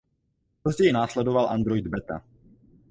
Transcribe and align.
Později 0.63 0.91
následoval 0.93 1.49
Android 1.49 1.87
Beta. 1.87 2.23